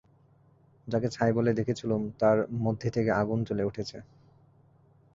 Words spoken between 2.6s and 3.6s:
মধ্যে থেকে আগুন